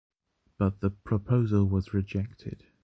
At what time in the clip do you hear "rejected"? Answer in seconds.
1.93-2.65